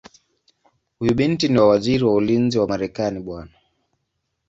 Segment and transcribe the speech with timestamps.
[0.99, 3.29] Huyu ni binti wa Waziri wa Ulinzi wa Marekani Bw.